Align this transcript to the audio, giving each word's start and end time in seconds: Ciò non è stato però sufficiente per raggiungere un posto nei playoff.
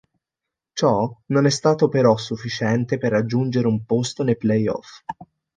Ciò 0.73 1.15
non 1.27 1.45
è 1.45 1.51
stato 1.51 1.87
però 1.87 2.17
sufficiente 2.17 2.97
per 2.97 3.11
raggiungere 3.11 3.67
un 3.67 3.85
posto 3.85 4.23
nei 4.23 4.35
playoff. 4.35 5.03